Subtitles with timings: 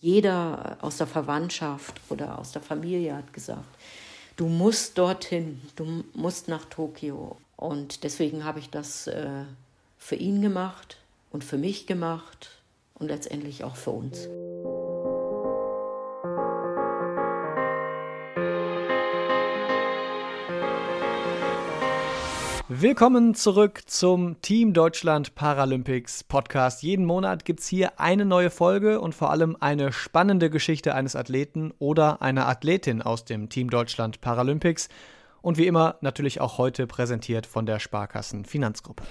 [0.00, 3.68] Jeder aus der Verwandtschaft oder aus der Familie hat gesagt,
[4.36, 7.36] du musst dorthin, du musst nach Tokio.
[7.56, 9.44] Und deswegen habe ich das äh,
[9.98, 10.98] für ihn gemacht
[11.32, 12.50] und für mich gemacht
[12.94, 14.28] und letztendlich auch für uns.
[22.80, 26.84] Willkommen zurück zum Team Deutschland Paralympics Podcast.
[26.84, 31.16] Jeden Monat gibt es hier eine neue Folge und vor allem eine spannende Geschichte eines
[31.16, 34.88] Athleten oder einer Athletin aus dem Team Deutschland Paralympics.
[35.42, 39.02] Und wie immer natürlich auch heute präsentiert von der Sparkassen Finanzgruppe.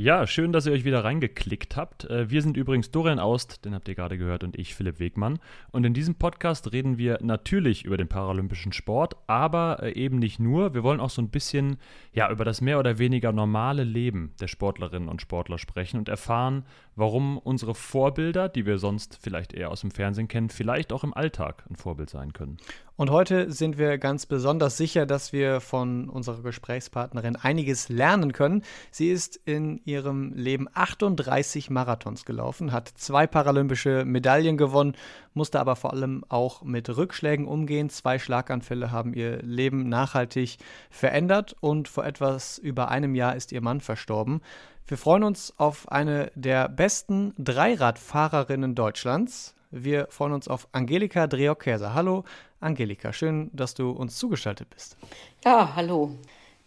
[0.00, 2.04] Ja, schön, dass ihr euch wieder reingeklickt habt.
[2.04, 5.40] Äh, wir sind übrigens Dorian Aust, den habt ihr gerade gehört, und ich, Philipp Wegmann.
[5.72, 10.38] Und in diesem Podcast reden wir natürlich über den paralympischen Sport, aber äh, eben nicht
[10.38, 10.72] nur.
[10.72, 11.78] Wir wollen auch so ein bisschen
[12.12, 16.64] ja, über das mehr oder weniger normale Leben der Sportlerinnen und Sportler sprechen und erfahren,
[16.98, 21.14] warum unsere Vorbilder, die wir sonst vielleicht eher aus dem Fernsehen kennen, vielleicht auch im
[21.14, 22.58] Alltag ein Vorbild sein können.
[22.96, 28.64] Und heute sind wir ganz besonders sicher, dass wir von unserer Gesprächspartnerin einiges lernen können.
[28.90, 34.96] Sie ist in ihrem Leben 38 Marathons gelaufen, hat zwei paralympische Medaillen gewonnen,
[35.32, 37.88] musste aber vor allem auch mit Rückschlägen umgehen.
[37.88, 40.58] Zwei Schlaganfälle haben ihr Leben nachhaltig
[40.90, 44.40] verändert und vor etwas über einem Jahr ist ihr Mann verstorben.
[44.88, 49.54] Wir freuen uns auf eine der besten Dreiradfahrerinnen Deutschlands.
[49.70, 51.92] Wir freuen uns auf Angelika Dreokäser.
[51.92, 52.24] Hallo,
[52.58, 54.96] Angelika, schön, dass du uns zugeschaltet bist.
[55.44, 56.16] Ja, hallo.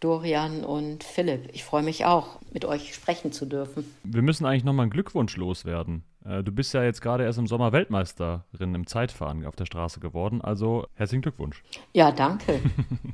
[0.02, 1.50] Dorian und Philipp.
[1.52, 3.92] Ich freue mich auch, mit euch sprechen zu dürfen.
[4.04, 6.04] Wir müssen eigentlich nochmal einen Glückwunsch loswerden.
[6.26, 10.00] Äh, du bist ja jetzt gerade erst im Sommer Weltmeisterin im Zeitfahren auf der Straße
[10.00, 10.42] geworden.
[10.42, 11.64] Also herzlichen Glückwunsch.
[11.94, 12.60] Ja, danke.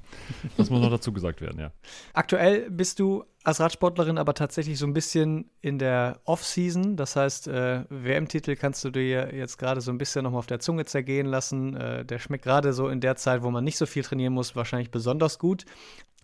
[0.58, 1.72] das muss noch dazu gesagt werden, ja.
[2.13, 6.97] Aktuell bist du als Radsportlerin aber tatsächlich so ein bisschen in der Off-Season.
[6.97, 10.59] Das heißt, äh, WM-Titel kannst du dir jetzt gerade so ein bisschen nochmal auf der
[10.59, 11.73] Zunge zergehen lassen.
[11.75, 14.58] Äh, der schmeckt gerade so in der Zeit, wo man nicht so viel trainieren muss,
[14.58, 15.63] wahrscheinlich besonders gut.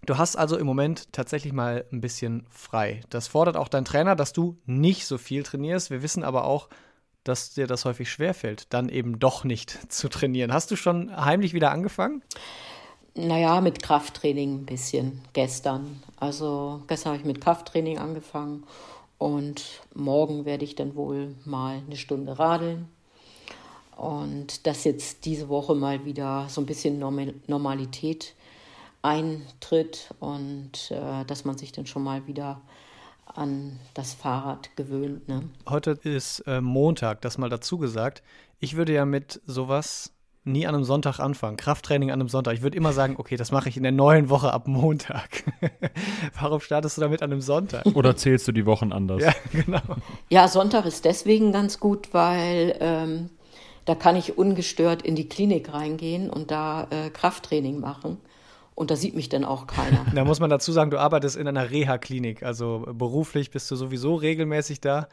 [0.06, 3.02] Du hast also im Moment tatsächlich mal ein bisschen frei.
[3.10, 5.92] Das fordert auch dein Trainer, dass du nicht so viel trainierst.
[5.92, 6.67] Wir wissen aber auch,
[7.23, 10.54] dass dir das häufig schwerfällt, dann eben doch nicht zu trainieren.
[10.54, 12.22] Hast du schon heimlich wieder angefangen?
[13.16, 16.02] Naja, mit Krafttraining ein bisschen gestern.
[16.17, 18.64] Also gestern habe ich mit Krafttraining angefangen
[19.20, 22.89] und morgen werde ich dann wohl mal eine Stunde radeln.
[23.95, 27.00] Und dass jetzt diese Woche mal wieder so ein bisschen
[27.48, 28.33] Normalität
[29.03, 32.61] eintritt und äh, dass man sich dann schon mal wieder
[33.25, 35.27] an das Fahrrad gewöhnt.
[35.27, 35.49] Ne?
[35.69, 38.23] Heute ist äh, Montag, das mal dazu gesagt.
[38.59, 40.14] Ich würde ja mit sowas
[40.45, 41.58] nie an einem Sonntag anfangen.
[41.58, 42.53] Krafttraining an einem Sonntag.
[42.53, 45.43] Ich würde immer sagen, okay, das mache ich in der neuen Woche ab Montag.
[46.39, 47.85] Warum startest du damit an einem Sonntag?
[47.93, 49.21] Oder zählst du die Wochen anders?
[49.21, 49.81] Ja, genau.
[50.30, 53.30] Ja, Sonntag ist deswegen ganz gut, weil ähm,
[53.85, 58.17] da kann ich ungestört in die Klinik reingehen und da äh, Krafttraining machen.
[58.76, 60.06] Und da sieht mich dann auch keiner.
[60.16, 62.44] Da muss man dazu sagen, du arbeitest in einer Reha-Klinik.
[62.44, 65.08] Also beruflich bist du sowieso regelmäßig da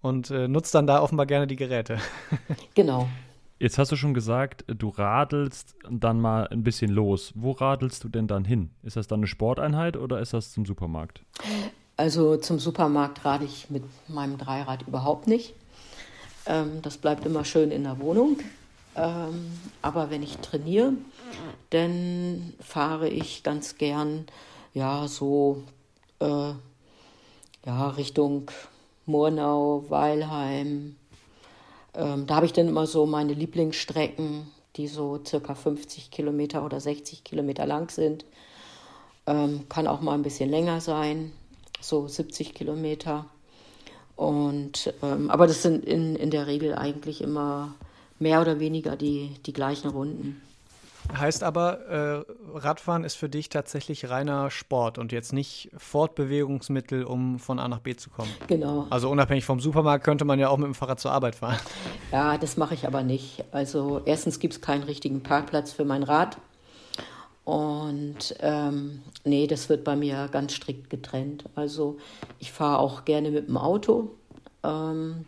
[0.00, 1.98] und äh, nutzt dann da offenbar gerne die Geräte.
[2.74, 3.08] Genau.
[3.58, 7.32] Jetzt hast du schon gesagt, du radelst dann mal ein bisschen los.
[7.36, 8.70] Wo radelst du denn dann hin?
[8.82, 11.22] Ist das dann eine Sporteinheit oder ist das zum Supermarkt?
[11.96, 15.54] Also zum Supermarkt rade ich mit meinem Dreirad überhaupt nicht.
[16.46, 18.38] Ähm, das bleibt immer schön in der Wohnung.
[18.94, 20.92] Ähm, aber wenn ich trainiere,
[21.70, 24.26] dann fahre ich ganz gern
[24.74, 25.62] ja so
[26.20, 26.52] äh,
[27.66, 28.50] ja Richtung
[29.06, 30.96] Murnau, Weilheim.
[31.94, 36.80] Ähm, da habe ich dann immer so meine Lieblingsstrecken, die so circa 50 Kilometer oder
[36.80, 38.24] 60 Kilometer lang sind.
[39.26, 41.32] Ähm, kann auch mal ein bisschen länger sein,
[41.80, 43.26] so 70 Kilometer.
[44.16, 47.74] Und ähm, aber das sind in, in der Regel eigentlich immer
[48.22, 50.40] mehr oder weniger die, die gleichen Runden.
[51.16, 57.40] Heißt aber, äh, Radfahren ist für dich tatsächlich reiner Sport und jetzt nicht Fortbewegungsmittel, um
[57.40, 58.30] von A nach B zu kommen.
[58.46, 58.86] Genau.
[58.88, 61.58] Also unabhängig vom Supermarkt könnte man ja auch mit dem Fahrrad zur Arbeit fahren.
[62.12, 63.44] Ja, das mache ich aber nicht.
[63.50, 66.38] Also erstens gibt es keinen richtigen Parkplatz für mein Rad.
[67.44, 71.44] Und ähm, nee, das wird bei mir ganz strikt getrennt.
[71.56, 71.98] Also
[72.38, 74.12] ich fahre auch gerne mit dem Auto.
[74.62, 75.24] Ähm,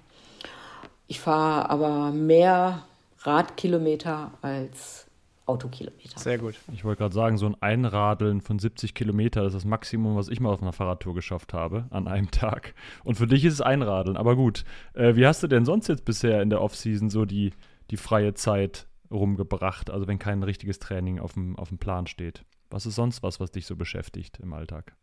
[1.06, 2.84] ich fahre aber mehr
[3.20, 5.06] Radkilometer als
[5.46, 6.18] Autokilometer.
[6.18, 6.54] Sehr gut.
[6.72, 10.40] Ich wollte gerade sagen, so ein Einradeln von 70 Kilometer ist das Maximum, was ich
[10.40, 12.74] mal auf einer Fahrradtour geschafft habe an einem Tag.
[13.02, 14.16] Und für dich ist es Einradeln.
[14.16, 14.64] Aber gut,
[14.94, 17.52] äh, wie hast du denn sonst jetzt bisher in der Offseason so die,
[17.90, 19.90] die freie Zeit rumgebracht?
[19.90, 22.44] Also wenn kein richtiges Training auf dem, auf dem Plan steht.
[22.70, 24.96] Was ist sonst was, was dich so beschäftigt im Alltag?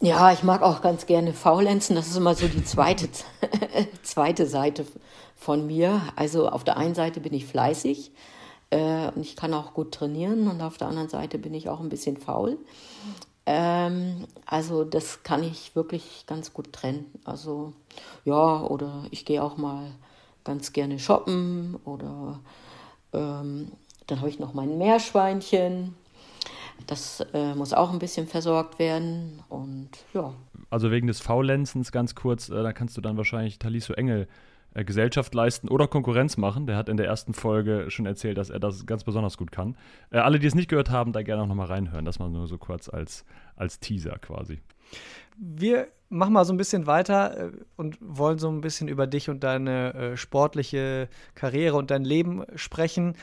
[0.00, 1.96] Ja, ich mag auch ganz gerne faulenzen.
[1.96, 3.08] Das ist immer so die zweite,
[4.02, 4.86] zweite Seite
[5.34, 6.00] von mir.
[6.14, 8.12] Also auf der einen Seite bin ich fleißig
[8.70, 11.80] äh, und ich kann auch gut trainieren und auf der anderen Seite bin ich auch
[11.80, 12.58] ein bisschen faul.
[13.44, 17.06] Ähm, also das kann ich wirklich ganz gut trennen.
[17.24, 17.72] Also
[18.24, 19.90] ja, oder ich gehe auch mal
[20.44, 22.38] ganz gerne shoppen oder
[23.12, 23.72] ähm,
[24.06, 25.96] dann habe ich noch mein Meerschweinchen.
[26.86, 30.32] Das äh, muss auch ein bisschen versorgt werden und ja.
[30.70, 34.28] Also wegen des Faulenzens ganz kurz, äh, da kannst du dann wahrscheinlich Taliso Engel
[34.74, 36.66] äh, Gesellschaft leisten oder Konkurrenz machen.
[36.66, 39.76] Der hat in der ersten Folge schon erzählt, dass er das ganz besonders gut kann.
[40.10, 42.04] Äh, alle, die es nicht gehört haben, da gerne auch nochmal reinhören.
[42.04, 43.24] Das mal nur so kurz als,
[43.56, 44.60] als Teaser quasi.
[45.36, 49.28] Wir machen mal so ein bisschen weiter äh, und wollen so ein bisschen über dich
[49.28, 53.16] und deine äh, sportliche Karriere und dein Leben sprechen.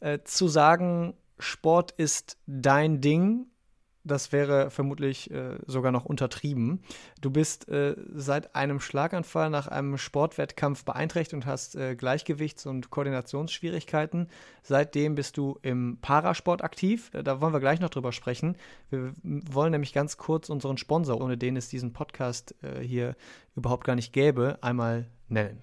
[0.00, 3.46] Äh, zu sagen, Sport ist dein Ding,
[4.02, 6.82] das wäre vermutlich äh, sogar noch untertrieben.
[7.20, 12.90] Du bist äh, seit einem Schlaganfall nach einem Sportwettkampf beeinträchtigt und hast äh, Gleichgewichts- und
[12.90, 14.28] Koordinationsschwierigkeiten.
[14.62, 17.10] Seitdem bist du im Parasport aktiv.
[17.12, 18.56] Äh, da wollen wir gleich noch drüber sprechen.
[18.88, 23.16] Wir wollen nämlich ganz kurz unseren Sponsor, ohne den es diesen Podcast äh, hier
[23.54, 25.60] überhaupt gar nicht gäbe, einmal nennen.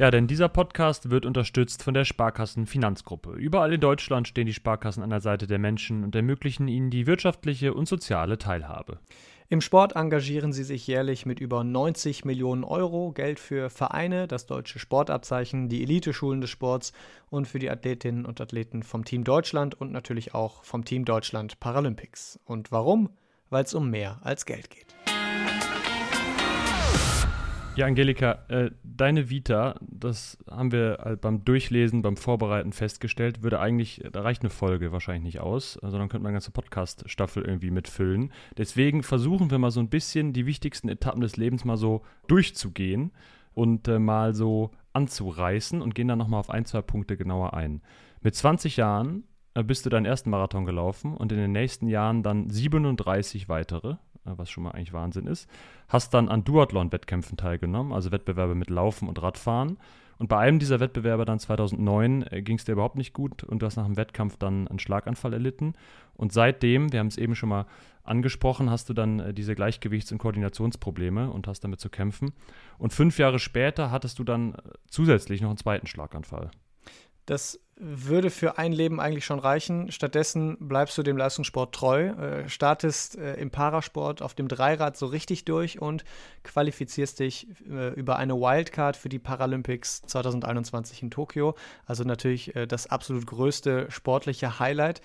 [0.00, 3.32] Ja, denn dieser Podcast wird unterstützt von der Sparkassen Finanzgruppe.
[3.32, 7.06] Überall in Deutschland stehen die Sparkassen an der Seite der Menschen und ermöglichen ihnen die
[7.06, 8.98] wirtschaftliche und soziale Teilhabe.
[9.50, 14.46] Im Sport engagieren sie sich jährlich mit über 90 Millionen Euro Geld für Vereine, das
[14.46, 16.94] deutsche Sportabzeichen, die Eliteschulen des Sports
[17.28, 21.60] und für die Athletinnen und Athleten vom Team Deutschland und natürlich auch vom Team Deutschland
[21.60, 22.40] Paralympics.
[22.46, 23.10] Und warum?
[23.50, 24.86] Weil es um mehr als Geld geht.
[27.80, 33.58] Ja, Angelika, äh, deine Vita, das haben wir halt beim Durchlesen, beim Vorbereiten festgestellt, würde
[33.58, 37.70] eigentlich, da reicht eine Folge wahrscheinlich nicht aus, sondern könnte man eine ganze Podcast-Staffel irgendwie
[37.70, 38.34] mitfüllen.
[38.58, 43.12] Deswegen versuchen wir mal so ein bisschen die wichtigsten Etappen des Lebens mal so durchzugehen
[43.54, 47.80] und äh, mal so anzureißen und gehen dann nochmal auf ein, zwei Punkte genauer ein.
[48.20, 49.24] Mit 20 Jahren
[49.54, 53.96] äh, bist du deinen ersten Marathon gelaufen und in den nächsten Jahren dann 37 weitere.
[54.30, 55.48] Äh, was schon mal eigentlich Wahnsinn ist.
[55.88, 59.78] Hast dann an Duathlon-Wettkämpfen teilgenommen, also Wettbewerbe mit Laufen und Radfahren.
[60.18, 63.62] Und bei einem dieser Wettbewerbe dann 2009 äh, ging es dir überhaupt nicht gut und
[63.62, 65.74] du hast nach dem Wettkampf dann einen Schlaganfall erlitten.
[66.14, 67.66] Und seitdem, wir haben es eben schon mal
[68.04, 72.32] angesprochen, hast du dann äh, diese Gleichgewichts- und Koordinationsprobleme und hast damit zu kämpfen.
[72.78, 76.50] Und fünf Jahre später hattest du dann äh, zusätzlich noch einen zweiten Schlaganfall.
[77.30, 79.92] Das würde für ein Leben eigentlich schon reichen.
[79.92, 85.06] Stattdessen bleibst du dem Leistungssport treu, äh, startest äh, im Parasport auf dem Dreirad so
[85.06, 86.02] richtig durch und
[86.42, 91.54] qualifizierst dich äh, über eine Wildcard für die Paralympics 2021 in Tokio.
[91.86, 95.00] Also natürlich das absolut größte sportliche Highlight.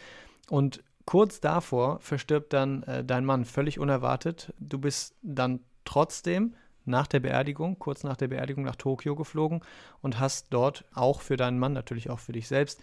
[0.49, 4.51] Und kurz davor verstirbt dann dein Mann völlig unerwartet.
[4.57, 9.61] Du bist dann trotzdem nach der Beerdigung, kurz nach der Beerdigung nach Tokio geflogen
[10.01, 12.81] und hast dort auch für deinen Mann, natürlich auch für dich selbst,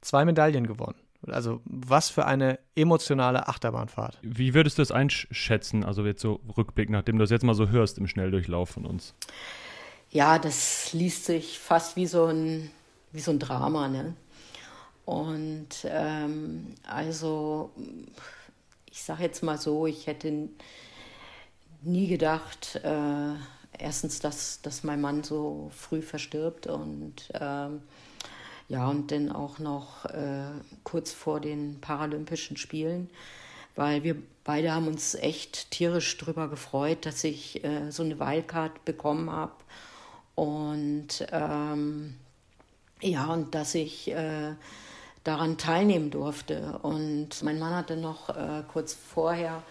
[0.00, 0.96] zwei Medaillen gewonnen.
[1.26, 4.18] Also was für eine emotionale Achterbahnfahrt.
[4.22, 7.68] Wie würdest du es einschätzen, also jetzt so Rückblick, nachdem du das jetzt mal so
[7.68, 9.14] hörst im Schnelldurchlauf von uns?
[10.10, 12.70] Ja, das liest sich fast wie so ein,
[13.12, 14.14] wie so ein Drama, ne?
[15.04, 17.70] Und ähm, also,
[18.90, 20.48] ich sage jetzt mal so, ich hätte
[21.84, 23.34] nie gedacht, äh,
[23.78, 27.82] erstens, dass, dass mein Mann so früh verstirbt und ähm,
[28.68, 30.46] ja, und dann auch noch äh,
[30.84, 33.10] kurz vor den Paralympischen Spielen,
[33.76, 38.84] weil wir beide haben uns echt tierisch drüber gefreut, dass ich äh, so eine Wildcard
[38.84, 39.52] bekommen habe
[40.34, 42.14] und ähm,
[43.00, 44.54] ja, und dass ich äh,
[45.24, 46.78] daran teilnehmen durfte.
[46.82, 49.62] Und mein Mann hatte noch äh, kurz vorher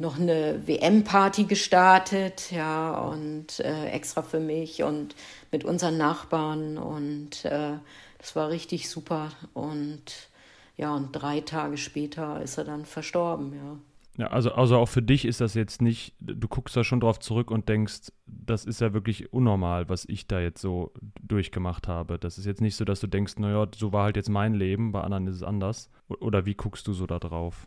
[0.00, 5.14] noch eine WM-Party gestartet, ja, und äh, extra für mich und
[5.52, 7.74] mit unseren Nachbarn und äh,
[8.18, 10.28] das war richtig super und
[10.76, 13.78] ja, und drei Tage später ist er dann verstorben, ja.
[14.16, 17.20] Ja, also, also auch für dich ist das jetzt nicht, du guckst da schon drauf
[17.20, 20.92] zurück und denkst, das ist ja wirklich unnormal, was ich da jetzt so
[21.22, 22.18] durchgemacht habe.
[22.18, 24.92] Das ist jetzt nicht so, dass du denkst, naja, so war halt jetzt mein Leben,
[24.92, 25.88] bei anderen ist es anders.
[26.08, 27.66] Oder wie guckst du so da drauf?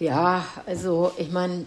[0.00, 1.66] Ja, also ich meine,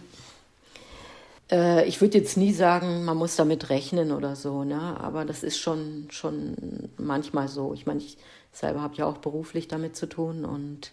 [1.50, 5.00] äh, ich würde jetzt nie sagen, man muss damit rechnen oder so, ne?
[5.00, 7.74] aber das ist schon, schon manchmal so.
[7.74, 8.17] Ich meine, ich
[8.51, 10.91] selber habe ja auch beruflich damit zu tun und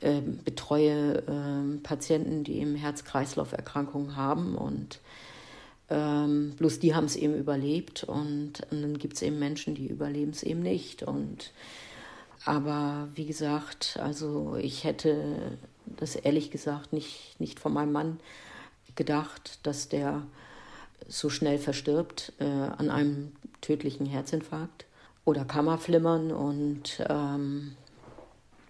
[0.00, 5.00] äh, betreue äh, Patienten, die eben Herz-Kreislauf-Erkrankungen haben und
[5.90, 9.86] ähm, bloß die haben es eben überlebt und, und dann gibt es eben Menschen, die
[9.86, 11.02] überleben es eben nicht.
[11.02, 11.52] Und
[12.44, 15.56] aber wie gesagt, also ich hätte
[15.96, 18.20] das ehrlich gesagt nicht, nicht von meinem Mann
[18.94, 20.22] gedacht, dass der
[21.06, 24.86] so schnell verstirbt äh, an einem tödlichen Herzinfarkt
[25.24, 27.76] oder Kammerflimmern und ähm,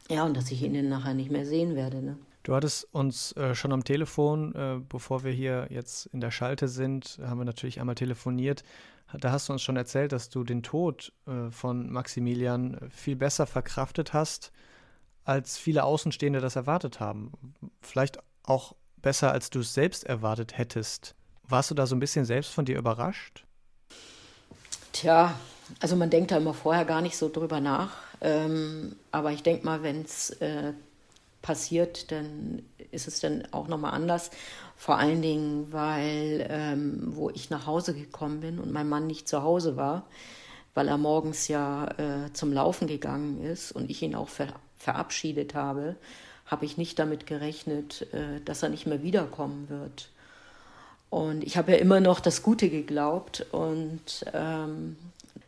[0.08, 2.02] ja, und dass ich ihn nachher nicht mehr sehen werde.
[2.02, 2.16] Ne?
[2.42, 6.68] Du hattest uns äh, schon am Telefon, äh, bevor wir hier jetzt in der Schalte
[6.68, 8.64] sind, haben wir natürlich einmal telefoniert.
[9.20, 13.46] Da hast du uns schon erzählt, dass du den Tod äh, von Maximilian viel besser
[13.46, 14.52] verkraftet hast,
[15.28, 17.32] als viele Außenstehende das erwartet haben.
[17.82, 21.14] Vielleicht auch besser, als du es selbst erwartet hättest.
[21.42, 23.44] Warst du da so ein bisschen selbst von dir überrascht?
[24.92, 25.38] Tja,
[25.80, 27.90] also man denkt da immer vorher gar nicht so drüber nach.
[28.20, 30.72] Ähm, aber ich denke mal, wenn es äh,
[31.42, 34.30] passiert, dann ist es dann auch nochmal anders.
[34.76, 39.28] Vor allen Dingen, weil ähm, wo ich nach Hause gekommen bin und mein Mann nicht
[39.28, 40.06] zu Hause war,
[40.74, 45.54] weil er morgens ja äh, zum Laufen gegangen ist und ich ihn auch ver verabschiedet
[45.54, 45.96] habe,
[46.46, 50.08] habe ich nicht damit gerechnet, äh, dass er nicht mehr wiederkommen wird.
[51.10, 54.96] Und ich habe ja immer noch das Gute geglaubt und ähm,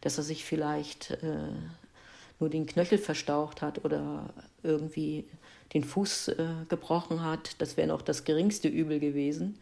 [0.00, 1.52] dass er sich vielleicht äh,
[2.38, 4.30] nur den Knöchel verstaucht hat oder
[4.62, 5.26] irgendwie
[5.74, 7.60] den Fuß äh, gebrochen hat.
[7.60, 9.58] Das wäre noch das geringste Übel gewesen,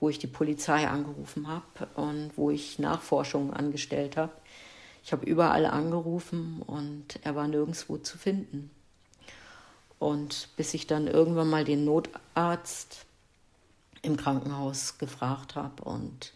[0.00, 4.32] wo ich die Polizei angerufen habe und wo ich Nachforschungen angestellt habe.
[5.04, 8.70] Ich habe überall angerufen und er war nirgendwo zu finden.
[9.98, 13.06] Und bis ich dann irgendwann mal den Notarzt
[14.02, 16.32] im Krankenhaus gefragt habe und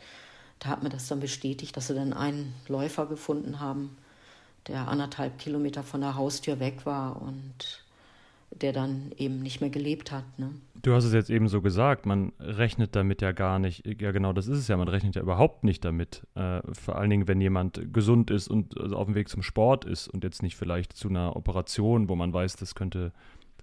[0.59, 3.97] da hat mir das dann bestätigt, dass sie dann einen Läufer gefunden haben,
[4.69, 7.83] der anderthalb Kilometer von der Haustür weg war und
[8.61, 10.25] der dann eben nicht mehr gelebt hat.
[10.39, 10.51] Ne?
[10.83, 13.85] Du hast es jetzt eben so gesagt, man rechnet damit ja gar nicht.
[14.01, 14.77] Ja, genau, das ist es ja.
[14.77, 16.27] Man rechnet ja überhaupt nicht damit.
[16.35, 19.85] Äh, vor allen Dingen, wenn jemand gesund ist und also auf dem Weg zum Sport
[19.85, 23.13] ist und jetzt nicht vielleicht zu einer Operation, wo man weiß, das könnte,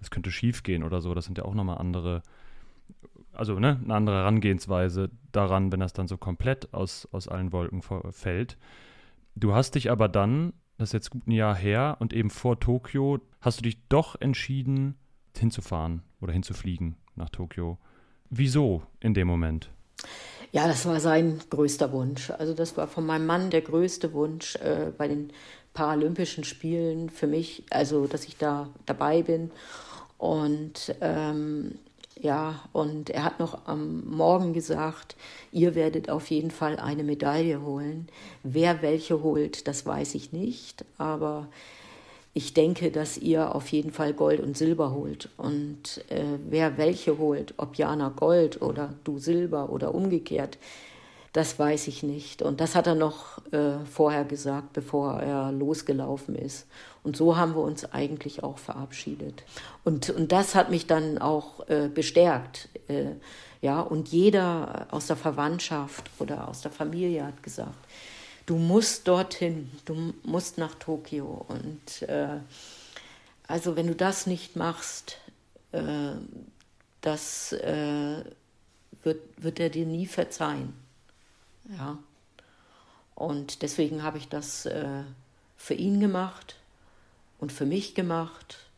[0.00, 1.14] das könnte schief gehen oder so.
[1.14, 2.22] Das sind ja auch nochmal andere,
[3.32, 7.82] also ne, eine andere Herangehensweise daran, wenn das dann so komplett aus, aus allen Wolken
[7.82, 8.58] fällt.
[9.36, 12.58] Du hast dich aber dann das ist jetzt gut ein Jahr her und eben vor
[12.58, 14.94] Tokio hast du dich doch entschieden,
[15.36, 17.76] hinzufahren oder hinzufliegen nach Tokio.
[18.30, 19.68] Wieso in dem Moment?
[20.52, 22.30] Ja, das war sein größter Wunsch.
[22.30, 25.34] Also das war von meinem Mann der größte Wunsch äh, bei den
[25.74, 29.50] Paralympischen Spielen für mich, also dass ich da dabei bin.
[30.20, 31.78] Und ähm,
[32.20, 35.16] ja, und er hat noch am Morgen gesagt,
[35.50, 38.06] ihr werdet auf jeden Fall eine Medaille holen.
[38.42, 41.48] Wer welche holt, das weiß ich nicht, aber
[42.34, 45.30] ich denke, dass ihr auf jeden Fall Gold und Silber holt.
[45.38, 50.58] Und äh, wer welche holt, ob Jana Gold oder du Silber oder umgekehrt,
[51.32, 52.42] das weiß ich nicht.
[52.42, 56.66] Und das hat er noch äh, vorher gesagt, bevor er losgelaufen ist.
[57.02, 59.42] Und so haben wir uns eigentlich auch verabschiedet.
[59.84, 62.68] Und, und das hat mich dann auch äh, bestärkt.
[62.88, 63.12] Äh,
[63.62, 67.78] ja, und jeder aus der Verwandtschaft oder aus der Familie hat gesagt,
[68.46, 71.46] du musst dorthin, du musst nach Tokio.
[71.48, 72.38] Und äh,
[73.46, 75.18] also wenn du das nicht machst,
[75.72, 76.12] äh,
[77.00, 78.24] das äh,
[79.02, 80.74] wird, wird er dir nie verzeihen.
[81.78, 81.98] Ja.
[83.14, 85.02] Und deswegen habe ich das äh,
[85.56, 86.59] für ihn gemacht
[87.40, 88.70] und für mich gemacht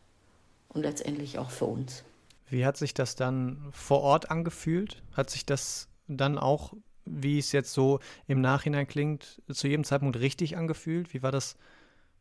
[0.69, 2.03] und letztendlich auch für uns.
[2.49, 5.03] Wie hat sich das dann vor Ort angefühlt?
[5.13, 6.73] Hat sich das dann auch,
[7.05, 11.13] wie es jetzt so im Nachhinein klingt, zu jedem Zeitpunkt richtig angefühlt?
[11.13, 11.57] Wie war das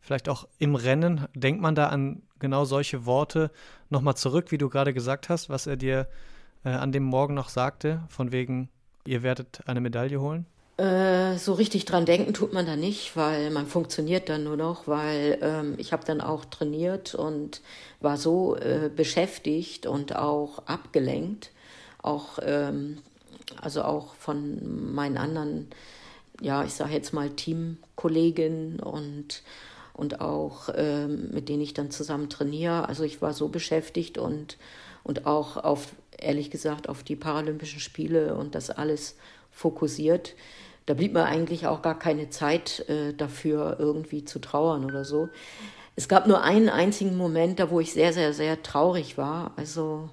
[0.01, 1.27] vielleicht auch im Rennen?
[1.35, 3.51] Denkt man da an genau solche Worte
[3.89, 6.09] nochmal zurück, wie du gerade gesagt hast, was er dir
[6.65, 8.69] äh, an dem Morgen noch sagte, von wegen,
[9.07, 10.47] ihr werdet eine Medaille holen?
[10.83, 14.89] Äh, so richtig dran denken tut man da nicht, weil man funktioniert dann nur noch,
[14.89, 17.61] weil ähm, ich habe dann auch trainiert und
[18.01, 21.53] war so äh, beschäftigt und auch abgelenkt,
[22.03, 22.99] auch ähm,
[23.61, 25.69] also auch von meinen anderen,
[26.41, 29.45] ja ich sage jetzt mal Teamkolleginnen und
[29.95, 32.89] und auch ähm, mit denen ich dann zusammen trainiere.
[32.89, 34.59] Also ich war so beschäftigt und
[35.05, 39.15] und auch auf ehrlich gesagt auf die Paralympischen Spiele und das alles
[39.53, 40.35] fokussiert.
[40.87, 45.29] Da blieb mir eigentlich auch gar keine Zeit äh, dafür, irgendwie zu trauern oder so.
[45.95, 49.53] Es gab nur einen einzigen Moment, da wo ich sehr, sehr, sehr traurig war.
[49.57, 50.09] Also,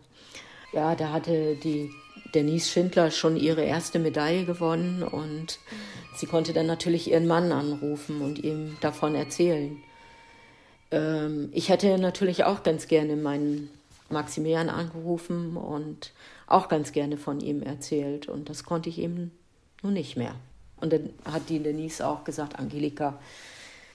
[0.73, 1.89] ja, da hatte die
[2.35, 5.59] Denise Schindler schon ihre erste Medaille gewonnen und
[6.15, 9.81] sie konnte dann natürlich ihren Mann anrufen und ihm davon erzählen.
[10.91, 13.69] Ähm, ich hätte natürlich auch ganz gerne meinen
[14.09, 16.13] Maximilian angerufen und
[16.45, 19.31] auch ganz gerne von ihm erzählt und das konnte ich eben
[19.81, 20.35] nun nicht mehr.
[20.81, 23.19] Und dann hat die Denise auch gesagt, Angelika,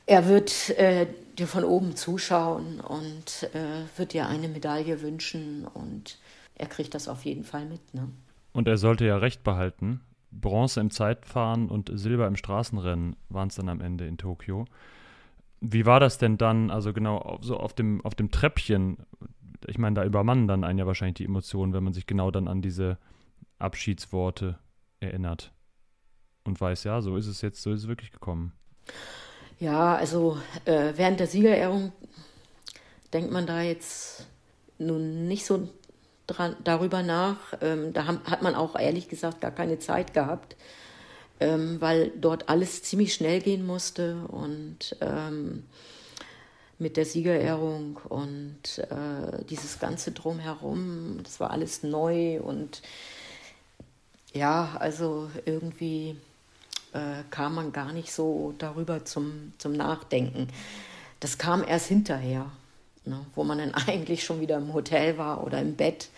[0.07, 1.07] er wird äh,
[1.39, 6.19] dir von oben zuschauen und äh, wird dir eine Medaille wünschen und
[6.55, 7.95] er kriegt das auf jeden Fall mit.
[7.95, 8.09] Ne?
[8.53, 10.01] Und er sollte ja recht behalten.
[10.31, 14.67] Bronze im Zeitfahren und Silber im Straßenrennen waren es dann am Ende in Tokio.
[15.61, 18.99] Wie war das denn dann, also genau so auf dem, auf dem Treppchen?
[19.67, 22.49] Ich meine, da übermannen dann einen ja wahrscheinlich die Emotionen, wenn man sich genau dann
[22.49, 22.99] an diese
[23.59, 24.59] Abschiedsworte
[25.01, 25.54] erinnert
[26.45, 28.53] und weiß, ja, so ist es jetzt, so ist es wirklich gekommen.
[29.61, 31.93] Ja, also äh, während der Siegerehrung
[33.13, 34.27] denkt man da jetzt
[34.79, 35.69] nun nicht so
[36.27, 37.39] dran, darüber nach.
[37.61, 40.57] Ähm, da haben, hat man auch ehrlich gesagt gar keine Zeit gehabt,
[41.41, 45.65] ähm, weil dort alles ziemlich schnell gehen musste und ähm,
[46.79, 52.83] mit der Siegerehrung und äh, dieses ganze Drumherum, das war alles neu und
[54.33, 56.17] ja, also irgendwie
[56.95, 60.49] äh, kam man gar nicht so darüber zum, zum Nachdenken.
[61.21, 62.51] Das kam erst hinterher,
[63.05, 66.09] ne, wo man dann eigentlich schon wieder im Hotel war oder im Bett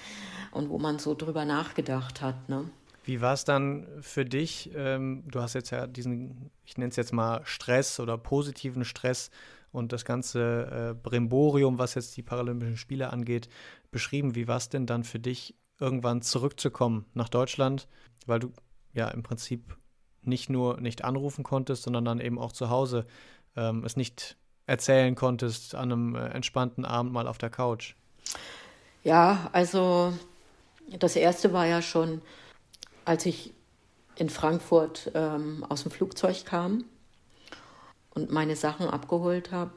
[0.53, 2.49] und wo man so drüber nachgedacht hat.
[2.49, 2.65] Ne.
[3.05, 4.71] Wie war es dann für dich?
[4.75, 9.31] Ähm, du hast jetzt ja diesen, ich nenne es jetzt mal Stress oder positiven Stress
[9.73, 13.49] und das ganze äh, Brimborium, was jetzt die Paralympischen Spiele angeht,
[13.91, 14.35] beschrieben.
[14.35, 17.87] Wie war es denn dann für dich, irgendwann zurückzukommen nach Deutschland,
[18.27, 18.53] weil du
[18.95, 19.77] ja im Prinzip
[20.27, 23.07] nicht nur nicht anrufen konntest, sondern dann eben auch zu Hause
[23.57, 27.95] ähm, es nicht erzählen konntest an einem äh, entspannten Abend mal auf der Couch?
[29.05, 30.13] Ja, also
[30.99, 32.21] das erste war ja schon,
[33.05, 33.53] als ich
[34.17, 36.85] in Frankfurt ähm, aus dem Flugzeug kam
[38.15, 39.73] und meine Sachen abgeholt habe,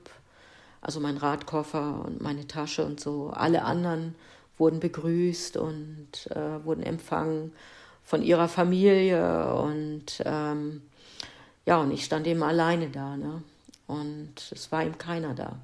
[0.81, 3.29] also mein Radkoffer und meine Tasche und so.
[3.29, 4.15] Alle anderen
[4.57, 7.53] wurden begrüßt und äh, wurden empfangen
[8.09, 10.81] von ihrer Familie und ähm,
[11.67, 13.43] ja, und ich stand eben alleine da, ne?
[13.85, 15.59] Und es war eben keiner da.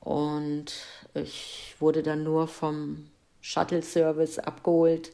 [0.00, 0.72] Und
[1.14, 3.08] ich wurde dann nur vom
[3.40, 5.12] Shuttle-Service abgeholt,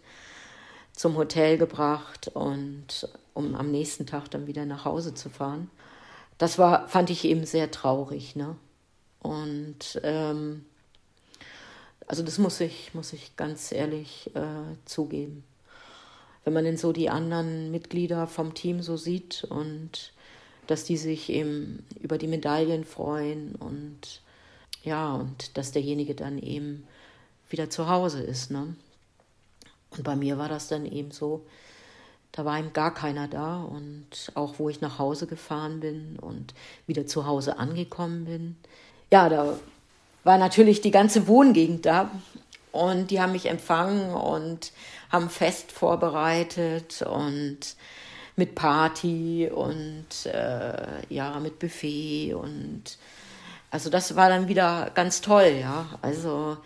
[0.93, 5.71] zum Hotel gebracht und um am nächsten Tag dann wieder nach Hause zu fahren.
[6.39, 8.57] Das war, fand ich eben sehr traurig, ne?
[9.19, 10.65] Und ähm,
[12.07, 15.45] also das muss ich, muss ich ganz ehrlich äh, zugeben
[16.45, 20.13] wenn man denn so die anderen Mitglieder vom Team so sieht und
[20.67, 24.23] dass die sich eben über die Medaillen freuen und
[24.83, 26.87] ja, und dass derjenige dann eben
[27.51, 28.51] wieder zu Hause ist.
[28.51, 28.75] Ne?
[29.91, 31.45] Und bei mir war das dann eben so,
[32.33, 36.55] da war eben gar keiner da und auch wo ich nach Hause gefahren bin und
[36.87, 38.57] wieder zu Hause angekommen bin,
[39.11, 39.59] ja, da
[40.23, 42.11] war natürlich die ganze Wohngegend da
[42.73, 44.73] und die haben mich empfangen und
[45.11, 47.59] haben Fest vorbereitet und
[48.37, 50.75] mit Party und äh,
[51.09, 52.99] ja, mit Buffet und
[53.71, 55.87] also das war dann wieder ganz toll, ja.
[56.03, 56.57] Also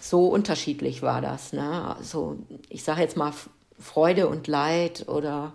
[0.00, 1.94] so unterschiedlich war das, ne?
[1.96, 3.32] Also ich sage jetzt mal
[3.78, 5.52] Freude und Leid oder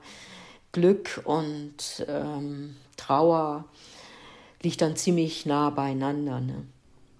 [0.71, 3.65] Glück und ähm, Trauer
[4.61, 6.63] liegt dann ziemlich nah beieinander, ne?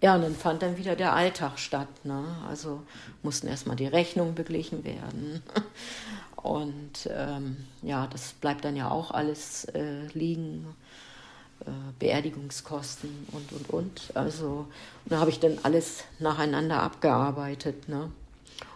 [0.02, 1.88] Ja, und dann fand dann wieder der Alltag statt.
[2.04, 2.24] Ne?
[2.48, 2.82] Also
[3.24, 5.42] mussten erstmal die Rechnungen beglichen werden.
[6.36, 10.76] Und ähm, ja, das bleibt dann ja auch alles äh, liegen.
[11.62, 14.12] Äh, Beerdigungskosten und, und, und.
[14.14, 14.68] Also,
[15.06, 17.88] da habe ich dann alles nacheinander abgearbeitet.
[17.88, 18.12] Ne?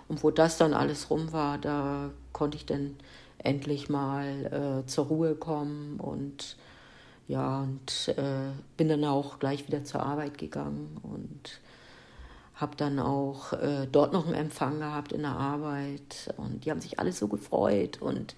[0.08, 2.96] Und wo das dann alles rum war, da konnte ich dann
[3.38, 6.58] endlich mal äh, zur Ruhe kommen und
[7.30, 11.62] ja, und äh, bin dann auch gleich wieder zur Arbeit gegangen und
[12.56, 16.34] habe dann auch äh, dort noch einen Empfang gehabt in der Arbeit.
[16.38, 18.36] Und die haben sich alle so gefreut und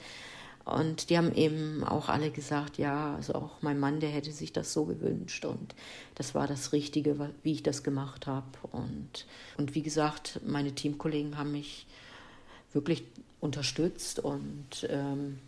[0.64, 4.54] und die haben eben auch alle gesagt, ja, also auch mein Mann, der hätte sich
[4.54, 5.44] das so gewünscht.
[5.44, 5.74] Und
[6.14, 9.26] das war das Richtige, wie ich das gemacht habe und
[9.58, 11.88] und wie gesagt, meine Teamkollegen haben mich
[12.74, 13.06] wirklich
[13.40, 15.40] unterstützt und ähm,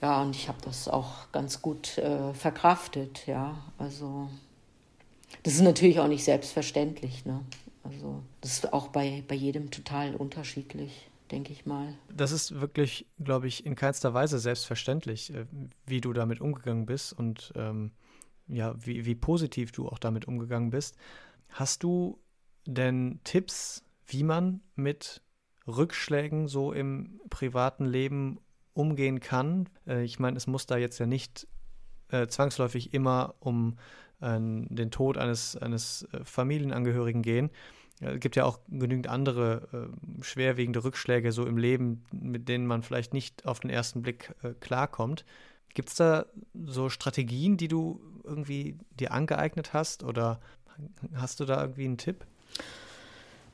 [0.00, 3.58] ja, und ich habe das auch ganz gut äh, verkraftet, ja.
[3.78, 4.28] Also
[5.42, 7.40] das ist natürlich auch nicht selbstverständlich, ne?
[7.82, 11.94] Also das ist auch bei, bei jedem total unterschiedlich, denke ich mal.
[12.14, 15.46] Das ist wirklich, glaube ich, in keinster Weise selbstverständlich, äh,
[15.86, 17.92] wie du damit umgegangen bist und ähm,
[18.46, 20.96] ja, wie, wie positiv du auch damit umgegangen bist.
[21.48, 22.18] Hast du
[22.66, 25.22] denn Tipps, wie man mit
[25.66, 28.40] Rückschlägen so im privaten Leben
[28.78, 29.68] umgehen kann.
[29.86, 31.48] Äh, ich meine, es muss da jetzt ja nicht
[32.10, 33.76] äh, zwangsläufig immer um
[34.20, 37.50] äh, den Tod eines, eines äh, Familienangehörigen gehen.
[38.00, 42.82] Es gibt ja auch genügend andere äh, schwerwiegende Rückschläge so im Leben, mit denen man
[42.82, 45.24] vielleicht nicht auf den ersten Blick äh, klarkommt.
[45.74, 46.26] Gibt es da
[46.64, 50.40] so Strategien, die du irgendwie dir angeeignet hast oder
[51.14, 52.24] hast du da irgendwie einen Tipp?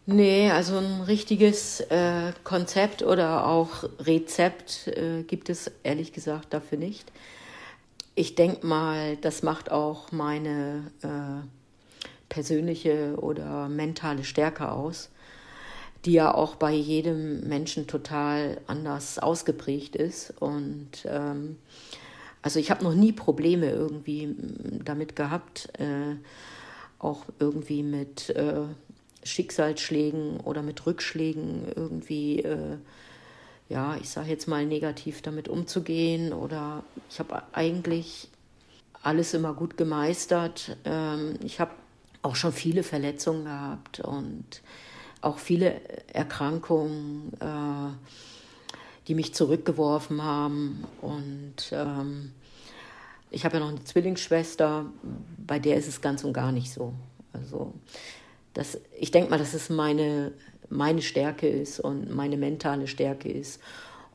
[0.06, 6.76] Nee, also ein richtiges äh, Konzept oder auch Rezept äh, gibt es ehrlich gesagt dafür
[6.76, 7.10] nicht.
[8.14, 11.46] Ich denke mal, das macht auch meine äh,
[12.28, 15.08] persönliche oder mentale Stärke aus,
[16.04, 20.34] die ja auch bei jedem Menschen total anders ausgeprägt ist.
[20.38, 21.56] Und ähm,
[22.42, 24.36] also ich habe noch nie Probleme irgendwie
[24.84, 26.16] damit gehabt, äh,
[26.98, 28.64] auch irgendwie mit äh,
[29.24, 32.76] Schicksalsschlägen oder mit Rückschlägen irgendwie, äh,
[33.68, 36.32] ja, ich sage jetzt mal negativ damit umzugehen.
[36.32, 38.28] Oder ich habe eigentlich
[39.02, 40.76] alles immer gut gemeistert.
[40.84, 41.72] Ähm, ich habe
[42.22, 44.62] auch schon viele Verletzungen gehabt und
[45.20, 45.80] auch viele
[46.12, 48.76] Erkrankungen, äh,
[49.08, 50.84] die mich zurückgeworfen haben.
[51.00, 52.32] Und ähm,
[53.30, 54.86] ich habe ja noch eine Zwillingsschwester,
[55.38, 56.94] bei der ist es ganz und gar nicht so.
[57.32, 57.74] Also
[58.54, 60.32] das, ich denke mal, dass es meine,
[60.70, 63.60] meine Stärke ist und meine mentale Stärke ist.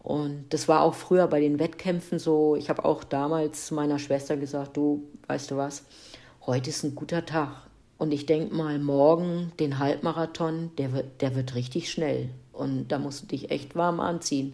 [0.02, 2.56] Und das war auch früher bei den Wettkämpfen so.
[2.56, 5.84] Ich habe auch damals meiner Schwester gesagt, du, weißt du was,
[6.46, 7.68] heute ist ein guter Tag.
[7.98, 12.30] Und ich denke mal, morgen den Halbmarathon, der wird, der wird richtig schnell.
[12.54, 14.54] Und da musst du dich echt warm anziehen.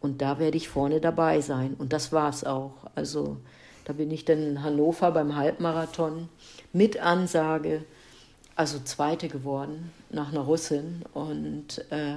[0.00, 1.74] Und da werde ich vorne dabei sein.
[1.78, 2.72] Und das war es auch.
[2.96, 3.36] Also
[3.84, 6.28] da bin ich dann in Hannover beim Halbmarathon
[6.72, 7.84] mit Ansage,
[8.56, 11.02] also Zweite geworden nach einer Russin.
[11.14, 12.16] Und äh,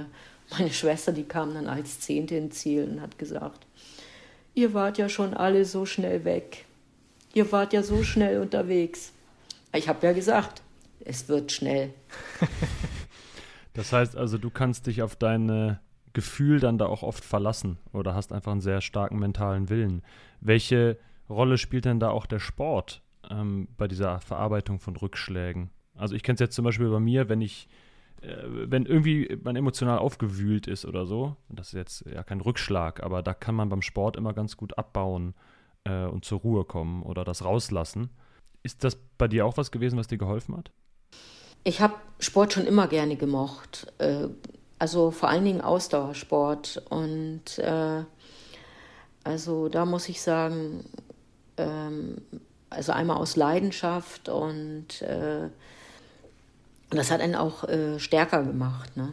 [0.50, 3.66] meine Schwester, die kam dann als Zehnte ins Ziel und hat gesagt,
[4.54, 6.64] ihr wart ja schon alle so schnell weg.
[7.32, 9.12] Ihr wart ja so schnell unterwegs.
[9.72, 10.62] Ich habe ja gesagt,
[11.04, 11.92] es wird schnell.
[13.74, 15.78] das heißt also, du kannst dich auf dein
[16.14, 20.02] Gefühl dann da auch oft verlassen oder hast einfach einen sehr starken mentalen Willen.
[20.40, 20.96] Welche
[21.28, 25.70] Rolle spielt denn da auch der Sport ähm, bei dieser Verarbeitung von Rückschlägen?
[25.96, 27.68] Also ich kenne es jetzt zum Beispiel bei mir, wenn ich,
[28.20, 33.02] äh, wenn irgendwie man emotional aufgewühlt ist oder so, das ist jetzt ja kein Rückschlag,
[33.02, 35.34] aber da kann man beim Sport immer ganz gut abbauen
[35.84, 38.10] äh, und zur Ruhe kommen oder das rauslassen.
[38.62, 40.70] Ist das bei dir auch was gewesen, was dir geholfen hat?
[41.64, 43.92] Ich habe Sport schon immer gerne gemocht.
[43.98, 44.28] Äh,
[44.78, 46.82] also vor allen Dingen Ausdauersport.
[46.90, 48.04] Und äh,
[49.22, 50.84] also da muss ich sagen,
[51.56, 52.16] ähm,
[52.70, 55.48] also einmal aus Leidenschaft und äh,
[56.96, 58.96] das hat einen auch äh, stärker gemacht.
[58.96, 59.10] Ne?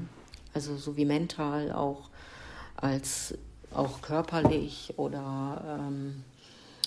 [0.54, 2.10] Also so wie mental auch
[2.76, 3.38] als
[3.74, 6.24] auch körperlich oder ähm,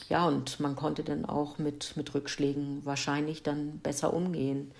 [0.09, 4.73] ja, und man konnte dann auch mit, mit Rückschlägen wahrscheinlich dann besser umgehen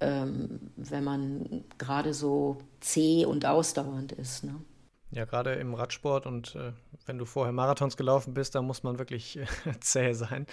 [0.00, 4.44] ähm, wenn man gerade so zäh und ausdauernd ist.
[4.44, 4.54] Ne?
[5.10, 6.72] Ja, gerade im Radsport und äh,
[7.06, 9.46] wenn du vorher Marathons gelaufen bist, da muss man wirklich äh,
[9.80, 10.46] zäh sein.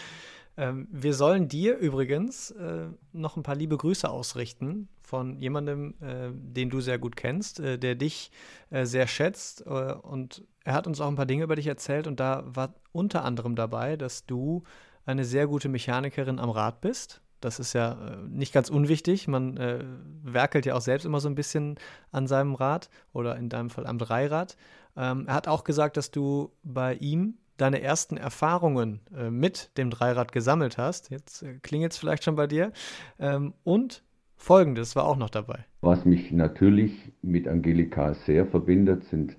[0.61, 6.29] Ähm, wir sollen dir übrigens äh, noch ein paar liebe Grüße ausrichten von jemandem, äh,
[6.31, 8.31] den du sehr gut kennst, äh, der dich
[8.69, 9.63] äh, sehr schätzt.
[9.63, 13.25] und er hat uns auch ein paar Dinge über dich erzählt und da war unter
[13.25, 14.61] anderem dabei, dass du
[15.03, 19.27] eine sehr gute Mechanikerin am Rad bist das ist ja äh, nicht ganz unwichtig.
[19.27, 19.83] Man äh,
[20.23, 21.75] werkelt ja auch selbst immer so ein bisschen
[22.11, 24.55] an seinem Rad oder in deinem Fall am Dreirad.
[24.95, 29.89] Ähm, er hat auch gesagt, dass du bei ihm deine ersten Erfahrungen äh, mit dem
[29.89, 31.11] Dreirad gesammelt hast.
[31.11, 32.71] Jetzt äh, klingelt es vielleicht schon bei dir.
[33.19, 34.03] Ähm, und
[34.41, 35.65] Folgendes war auch noch dabei.
[35.81, 39.37] Was mich natürlich mit Angelika sehr verbindet, sind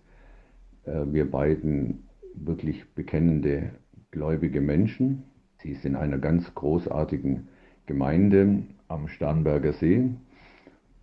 [0.84, 3.72] äh, wir beiden wirklich bekennende
[4.12, 5.24] gläubige Menschen.
[5.60, 7.48] Sie ist in einer ganz großartigen
[7.86, 10.08] Gemeinde am Starnberger See.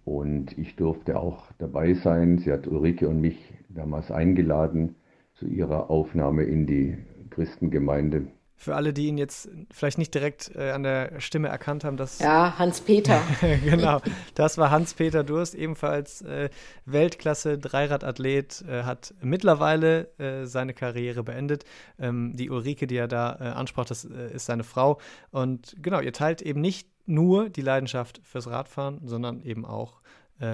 [0.06, 2.38] Und ich durfte auch dabei sein.
[2.38, 4.96] Sie hat Ulrike und mich damals eingeladen
[5.34, 6.98] zu ihrer Aufnahme in die
[7.30, 8.28] Christengemeinde
[8.60, 12.20] für alle, die ihn jetzt vielleicht nicht direkt äh, an der Stimme erkannt haben, dass.
[12.20, 13.22] Ja, Hans-Peter.
[13.64, 14.02] genau,
[14.36, 16.50] das war Hans-Peter Durst, ebenfalls äh,
[16.86, 21.64] Weltklasse-Dreiradathlet, äh, hat mittlerweile äh, seine Karriere beendet.
[21.98, 25.00] Ähm, die Ulrike, die er da äh, ansprach, das äh, ist seine Frau.
[25.32, 30.02] Und genau, ihr teilt eben nicht nur die Leidenschaft fürs Radfahren, sondern eben auch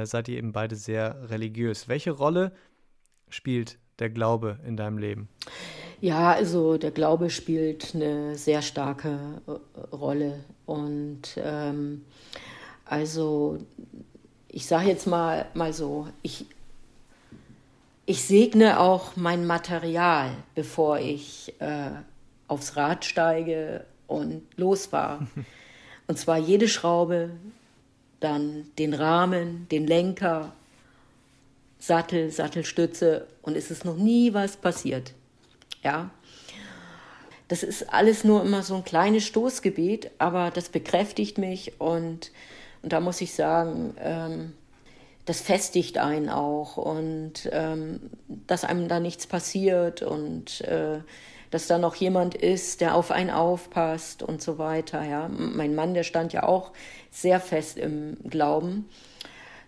[0.03, 1.88] seid ihr eben beide sehr religiös.
[1.88, 2.53] Welche Rolle
[3.29, 5.29] spielt der Glaube in deinem Leben?
[6.05, 10.39] Ja, also der Glaube spielt eine sehr starke äh, Rolle.
[10.67, 12.05] Und ähm,
[12.85, 13.57] also
[14.47, 16.45] ich sage jetzt mal, mal so, ich,
[18.05, 21.89] ich segne auch mein Material, bevor ich äh,
[22.47, 25.25] aufs Rad steige und losfahre.
[26.07, 27.31] Und zwar jede Schraube,
[28.19, 30.53] dann den Rahmen, den Lenker,
[31.79, 35.15] Sattel, Sattelstütze und es ist noch nie was passiert.
[35.85, 36.09] Ja.
[37.47, 42.31] das ist alles nur immer so ein kleines Stoßgebet, aber das bekräftigt mich und,
[42.81, 44.53] und da muss ich sagen, ähm,
[45.25, 51.01] das festigt einen auch und ähm, dass einem da nichts passiert und äh,
[51.51, 55.03] dass da noch jemand ist, der auf einen aufpasst und so weiter.
[55.03, 56.71] Ja, mein Mann, der stand ja auch
[57.11, 58.89] sehr fest im Glauben.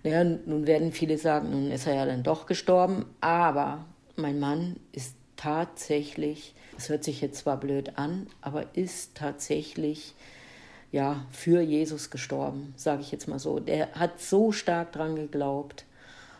[0.03, 4.77] Naja, nun werden viele sagen, nun ist er ja dann doch gestorben, aber mein Mann
[4.91, 10.13] ist tatsächlich, das hört sich jetzt zwar blöd an, aber ist tatsächlich
[10.91, 13.60] ja, für Jesus gestorben, sage ich jetzt mal so.
[13.60, 15.86] Der hat so stark dran geglaubt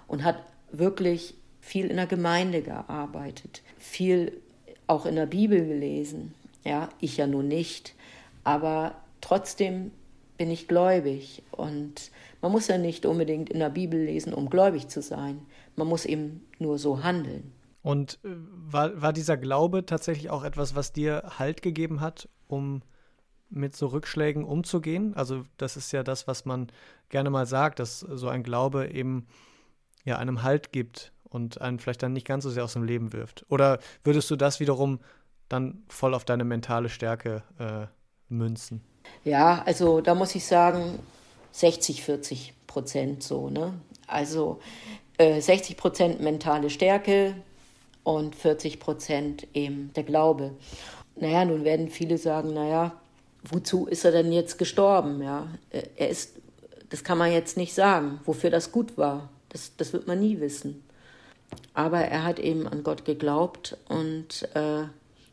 [0.08, 0.38] und hat
[0.72, 4.42] wirklich viel in der Gemeinde gearbeitet, viel
[4.88, 6.34] auch in der Bibel gelesen.
[6.64, 7.94] Ja, ich ja nun nicht,
[8.44, 9.92] aber trotzdem
[10.38, 14.88] bin ich gläubig und man muss ja nicht unbedingt in der Bibel lesen, um gläubig
[14.88, 15.42] zu sein.
[15.76, 17.52] Man muss eben nur so handeln.
[17.88, 22.82] Und äh, war, war dieser Glaube tatsächlich auch etwas, was dir Halt gegeben hat, um
[23.50, 25.16] mit so Rückschlägen umzugehen?
[25.16, 26.68] Also das ist ja das, was man
[27.08, 29.26] gerne mal sagt, dass so ein Glaube eben
[30.04, 33.14] ja einem Halt gibt und einen vielleicht dann nicht ganz so sehr aus dem Leben
[33.14, 33.46] wirft.
[33.48, 35.00] Oder würdest du das wiederum
[35.48, 37.88] dann voll auf deine mentale Stärke äh,
[38.28, 38.82] münzen?
[39.24, 41.00] Ja, also da muss ich sagen
[41.54, 43.50] 60, 40 Prozent so.
[43.50, 43.80] Ne?
[44.08, 44.60] Also
[45.18, 47.36] äh, 60 Prozent mentale Stärke
[48.08, 50.52] und 40 Prozent eben der Glaube.
[51.18, 52.94] Naja, nun werden viele sagen, naja,
[53.44, 55.22] wozu ist er denn jetzt gestorben?
[55.22, 56.38] Ja, äh, er ist,
[56.90, 59.30] das kann man jetzt nicht sagen, wofür das gut war.
[59.50, 60.86] Das, das wird man nie wissen.
[61.74, 64.84] Aber er hat eben an Gott geglaubt und äh,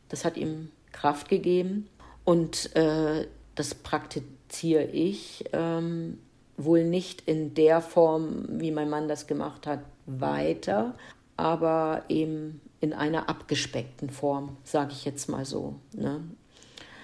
[0.09, 1.87] das hat ihm Kraft gegeben.
[2.25, 6.19] Und äh, das praktiziere ich ähm,
[6.57, 10.93] wohl nicht in der Form, wie mein Mann das gemacht hat, weiter,
[11.37, 15.75] aber eben in einer abgespeckten Form, sage ich jetzt mal so.
[15.93, 16.21] Ne?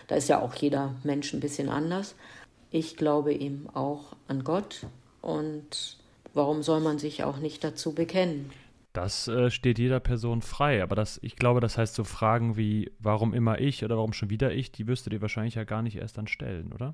[0.08, 2.16] Da ist ja auch jeder Mensch ein bisschen anders.
[2.70, 4.86] Ich glaube eben auch an Gott
[5.22, 5.98] und
[6.34, 8.52] warum soll man sich auch nicht dazu bekennen?
[8.94, 12.92] Das äh, steht jeder Person frei, aber das, ich glaube, das heißt so Fragen wie,
[13.00, 15.82] warum immer ich oder warum schon wieder ich, die wirst du dir wahrscheinlich ja gar
[15.82, 16.94] nicht erst dann stellen, oder?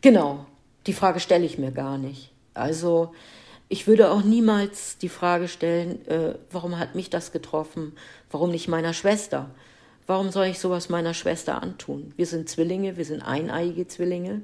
[0.00, 0.46] Genau,
[0.86, 2.32] die Frage stelle ich mir gar nicht.
[2.54, 3.12] Also
[3.68, 7.92] ich würde auch niemals die Frage stellen, äh, warum hat mich das getroffen,
[8.30, 9.50] warum nicht meiner Schwester?
[10.06, 12.12] Warum soll ich sowas meiner Schwester antun?
[12.16, 14.42] Wir sind Zwillinge, wir sind eineiige Zwillinge.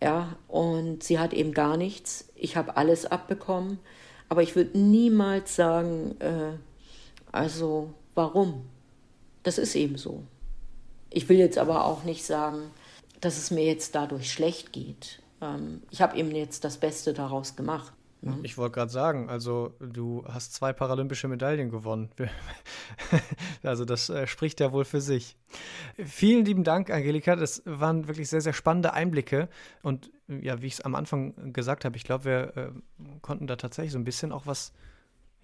[0.00, 2.28] Ja, und sie hat eben gar nichts.
[2.36, 3.80] Ich habe alles abbekommen.
[4.28, 6.52] Aber ich würde niemals sagen, äh,
[7.32, 8.66] also warum?
[9.42, 10.22] Das ist eben so.
[11.10, 12.70] Ich will jetzt aber auch nicht sagen,
[13.20, 15.20] dass es mir jetzt dadurch schlecht geht.
[15.40, 17.92] Ähm, ich habe eben jetzt das Beste daraus gemacht.
[18.20, 18.44] Mhm.
[18.44, 22.10] Ich wollte gerade sagen, also du hast zwei paralympische Medaillen gewonnen.
[23.62, 25.36] also das äh, spricht ja wohl für sich.
[25.96, 27.36] Vielen lieben Dank, Angelika.
[27.36, 29.48] Das waren wirklich sehr, sehr spannende Einblicke.
[29.82, 32.70] Und ja, wie ich es am Anfang gesagt habe, ich glaube, wir äh,
[33.22, 34.72] konnten da tatsächlich so ein bisschen auch was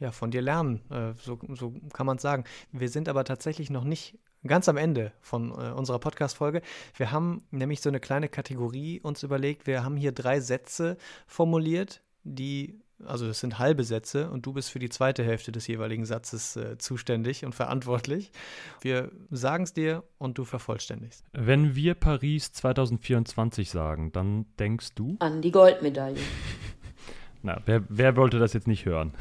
[0.01, 0.81] ja, von dir lernen.
[0.91, 2.45] Äh, so, so kann man es sagen.
[2.73, 6.63] Wir sind aber tatsächlich noch nicht ganz am Ende von äh, unserer Podcast-Folge.
[6.97, 9.67] Wir haben nämlich so eine kleine Kategorie uns überlegt.
[9.67, 14.71] Wir haben hier drei Sätze formuliert, die, also das sind halbe Sätze und du bist
[14.71, 18.33] für die zweite Hälfte des jeweiligen Satzes äh, zuständig und verantwortlich.
[18.81, 21.25] Wir sagen es dir und du vervollständigst.
[21.33, 25.17] Wenn wir Paris 2024 sagen, dann denkst du?
[25.21, 26.19] An die Goldmedaille.
[27.43, 29.13] Na, wer, wer wollte das jetzt nicht hören?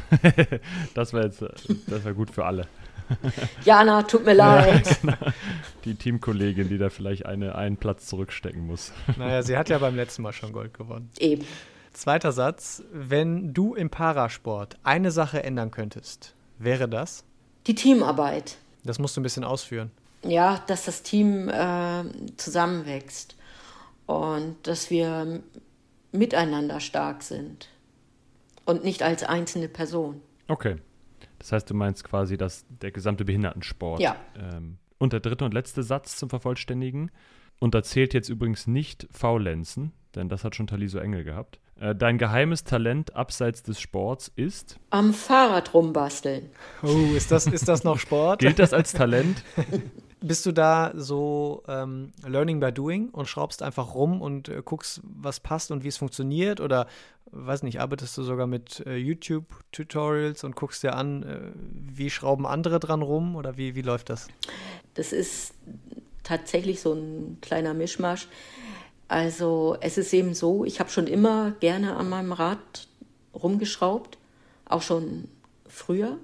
[0.93, 2.67] das war jetzt, das war gut für alle.
[3.65, 4.87] Jana, tut mir leid.
[4.87, 5.31] Ja, genau.
[5.83, 8.93] Die Teamkollegin, die da vielleicht eine, einen Platz zurückstecken muss.
[9.17, 11.09] Naja, sie hat ja beim letzten Mal schon Gold gewonnen.
[11.19, 11.45] Eben.
[11.93, 12.84] Zweiter Satz.
[12.91, 17.23] Wenn du im Parasport eine Sache ändern könntest, wäre das?
[17.67, 18.58] Die Teamarbeit.
[18.84, 19.91] Das musst du ein bisschen ausführen.
[20.23, 22.03] Ja, dass das Team äh,
[22.38, 23.36] zusammenwächst
[24.06, 25.41] und dass wir
[26.12, 27.69] miteinander stark sind
[28.65, 30.21] und nicht als einzelne Person.
[30.47, 30.77] Okay.
[31.39, 33.99] Das heißt, du meinst quasi, dass der gesamte Behindertensport.
[33.99, 34.15] Ja.
[34.38, 37.12] Ähm, und der dritte und letzte Satz zum Vervollständigen.
[37.60, 41.60] Und da zählt jetzt übrigens nicht Faulenzen, denn das hat schon Taliso Engel gehabt.
[41.79, 44.79] Äh, dein geheimes Talent abseits des Sports ist?
[44.89, 46.49] Am Fahrrad rumbasteln.
[46.83, 48.39] Oh, ist das, ist das noch Sport?
[48.39, 49.43] Gilt das als Talent?
[50.21, 55.01] Bist du da so ähm, Learning by Doing und schraubst einfach rum und äh, guckst,
[55.03, 56.62] was passt und wie es funktioniert?
[56.62, 56.88] Oder,
[57.31, 61.39] weiß nicht, arbeitest du sogar mit äh, YouTube-Tutorials und guckst dir an, äh,
[61.93, 63.36] wie schrauben andere dran rum?
[63.36, 64.29] Oder wie, wie läuft das?
[64.93, 65.55] Das ist
[66.23, 68.29] tatsächlich so ein kleiner Mischmasch.
[69.13, 72.88] Also es ist eben so, ich habe schon immer gerne an meinem Rad
[73.36, 74.17] rumgeschraubt,
[74.65, 75.28] auch schon
[75.67, 76.17] früher,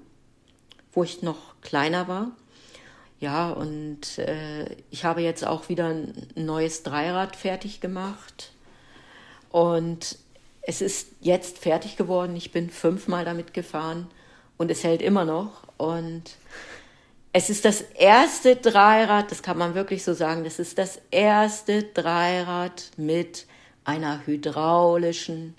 [0.92, 2.32] wo ich noch kleiner war.
[3.20, 8.50] Ja, und äh, ich habe jetzt auch wieder ein neues Dreirad fertig gemacht.
[9.50, 10.18] Und
[10.62, 12.34] es ist jetzt fertig geworden.
[12.34, 14.08] Ich bin fünfmal damit gefahren
[14.58, 15.62] und es hält immer noch.
[15.76, 16.24] Und
[17.32, 21.84] es ist das erste Dreirad, das kann man wirklich so sagen, das ist das erste
[21.84, 23.46] Dreirad mit
[23.84, 25.54] einer hydraulischen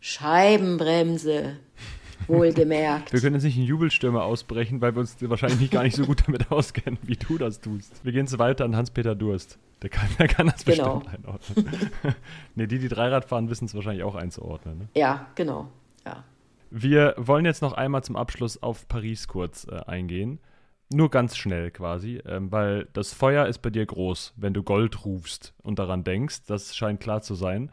[0.00, 1.56] Scheibenbremse.
[2.28, 3.12] Wohlgemerkt.
[3.12, 6.22] Wir können jetzt nicht in Jubelstürme ausbrechen, weil wir uns wahrscheinlich gar nicht so gut
[6.26, 7.92] damit auskennen, wie du das tust.
[8.04, 9.58] Wir gehen jetzt weiter an Hans-Peter Durst.
[9.82, 11.00] Der kann, der kann das genau.
[11.00, 11.90] bestimmt einordnen.
[12.54, 14.78] ne, die, die Dreirad fahren, wissen es wahrscheinlich auch einzuordnen.
[14.78, 14.88] Ne?
[14.94, 15.68] Ja, genau.
[16.06, 16.22] Ja.
[16.70, 20.38] Wir wollen jetzt noch einmal zum Abschluss auf Paris kurz äh, eingehen.
[20.92, 25.04] Nur ganz schnell quasi, ähm, weil das Feuer ist bei dir groß, wenn du Gold
[25.04, 26.46] rufst und daran denkst.
[26.46, 27.70] Das scheint klar zu sein.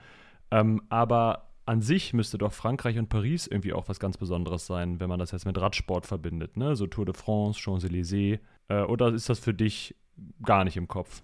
[0.51, 4.99] Ähm, aber an sich müsste doch Frankreich und Paris irgendwie auch was ganz Besonderes sein,
[4.99, 6.75] wenn man das jetzt mit Radsport verbindet, ne?
[6.75, 8.39] So Tour de France, Champs-Élysées.
[8.69, 9.95] Äh, oder ist das für dich
[10.43, 11.21] gar nicht im Kopf?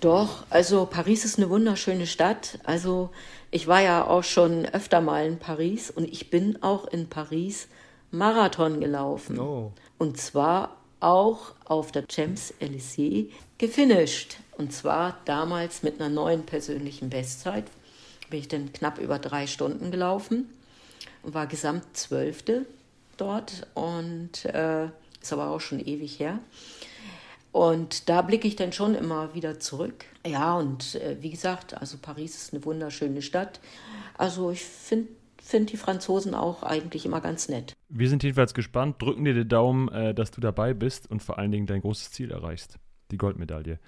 [0.00, 2.58] Doch, also Paris ist eine wunderschöne Stadt.
[2.64, 3.10] Also
[3.50, 7.68] ich war ja auch schon öfter mal in Paris und ich bin auch in Paris
[8.10, 9.38] Marathon gelaufen.
[9.38, 9.72] Oh.
[9.98, 14.36] Und zwar auch auf der Champs-Élysées gefinisht.
[14.56, 17.64] Und zwar damals mit einer neuen persönlichen Bestzeit
[18.30, 20.48] bin ich dann knapp über drei Stunden gelaufen
[21.22, 22.66] und war gesamt Zwölfte
[23.16, 24.86] dort und äh,
[25.20, 26.38] ist aber auch schon ewig her.
[27.52, 30.04] Und da blicke ich dann schon immer wieder zurück.
[30.26, 33.60] Ja, und äh, wie gesagt, also Paris ist eine wunderschöne Stadt.
[34.16, 35.08] Also ich finde
[35.48, 37.74] find die Franzosen auch eigentlich immer ganz nett.
[37.88, 41.38] Wir sind jedenfalls gespannt, drücken dir den Daumen, äh, dass du dabei bist und vor
[41.38, 42.78] allen Dingen dein großes Ziel erreichst,
[43.10, 43.78] die Goldmedaille.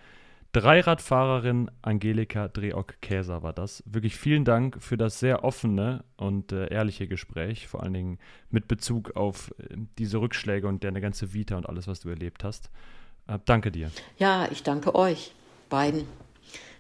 [0.53, 3.85] Dreiradfahrerin Angelika Dreock-Käser war das.
[3.87, 8.19] Wirklich vielen Dank für das sehr offene und äh, ehrliche Gespräch, vor allen Dingen
[8.49, 12.43] mit Bezug auf äh, diese Rückschläge und deine ganze Vita und alles, was du erlebt
[12.43, 12.71] hast.
[13.29, 13.91] Äh, danke dir.
[14.19, 15.35] Ja, ich danke euch
[15.69, 16.05] beiden,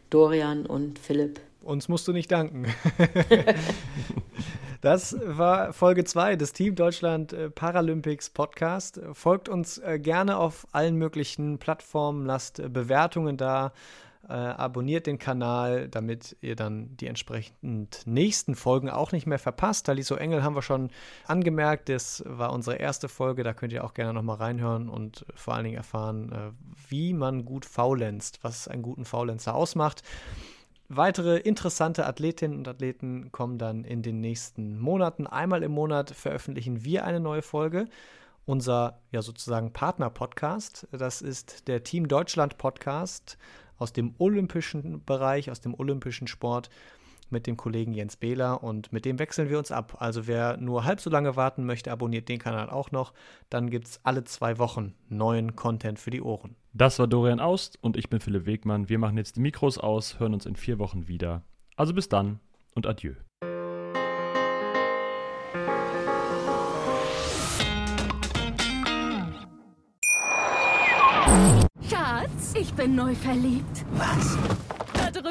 [0.08, 1.38] Dorian und Philipp.
[1.60, 2.64] Uns musst du nicht danken.
[4.80, 8.98] Das war Folge 2 des Team Deutschland äh, Paralympics Podcast.
[9.12, 13.72] Folgt uns äh, gerne auf allen möglichen Plattformen, lasst äh, Bewertungen da,
[14.22, 19.86] abonniert den Kanal, damit ihr dann die entsprechend nächsten Folgen auch nicht mehr verpasst.
[19.86, 20.90] Taliso Engel haben wir schon
[21.26, 25.54] angemerkt, das war unsere erste Folge, da könnt ihr auch gerne nochmal reinhören und vor
[25.54, 26.54] allen Dingen erfahren,
[26.88, 30.04] wie man gut faulenzt, was einen guten Faulenzer ausmacht.
[30.92, 35.28] Weitere interessante Athletinnen und Athleten kommen dann in den nächsten Monaten.
[35.28, 37.86] Einmal im Monat veröffentlichen wir eine neue Folge.
[38.44, 43.38] Unser ja sozusagen Partner-Podcast, das ist der Team Deutschland Podcast
[43.78, 46.70] aus dem olympischen Bereich, aus dem olympischen Sport
[47.30, 49.96] mit dem Kollegen Jens Behler und mit dem wechseln wir uns ab.
[49.98, 53.12] Also wer nur halb so lange warten möchte, abonniert den Kanal auch noch.
[53.48, 56.56] Dann gibt es alle zwei Wochen neuen Content für die Ohren.
[56.72, 58.88] Das war Dorian Aust und ich bin Philipp Wegmann.
[58.88, 61.42] Wir machen jetzt die Mikros aus, hören uns in vier Wochen wieder.
[61.76, 62.40] Also bis dann
[62.74, 63.14] und adieu.
[71.88, 73.84] Schatz, ich bin neu verliebt.
[73.94, 74.38] Was?